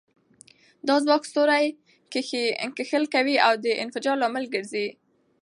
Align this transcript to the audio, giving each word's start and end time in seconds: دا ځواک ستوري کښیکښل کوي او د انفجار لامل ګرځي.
دا 0.87 0.95
ځواک 1.05 1.23
ستوري 1.31 1.65
کښیکښل 2.11 3.03
کوي 3.15 3.35
او 3.47 3.53
د 3.65 3.67
انفجار 3.83 4.15
لامل 4.21 4.45
ګرځي. 4.53 4.87